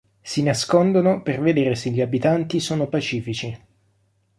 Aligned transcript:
Si 0.23 0.41
nascondono 0.41 1.21
per 1.21 1.39
vedere 1.39 1.75
se 1.75 1.91
gli 1.91 2.01
abitanti 2.01 2.59
sono 2.59 2.87
pacifici. 2.87 3.65